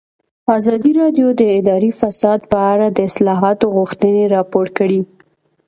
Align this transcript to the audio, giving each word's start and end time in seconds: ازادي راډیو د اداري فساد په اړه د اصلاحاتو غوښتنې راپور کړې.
ازادي 0.57 0.91
راډیو 1.01 1.27
د 1.39 1.41
اداري 1.59 1.91
فساد 1.99 2.39
په 2.51 2.59
اړه 2.73 2.87
د 2.91 2.97
اصلاحاتو 3.09 3.65
غوښتنې 3.75 4.23
راپور 4.35 4.67
کړې. 4.77 5.01